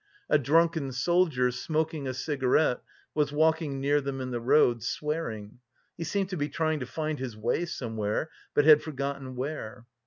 [0.31, 2.81] A drunken soldier, smoking a cigarette,
[3.13, 5.59] was walking near them in the road, swearing;
[5.95, 9.85] he seemed to be trying to find his way somewhere, but had forgotten where.